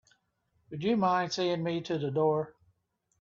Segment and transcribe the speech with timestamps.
[0.71, 2.55] Would you mind seeing me to the door?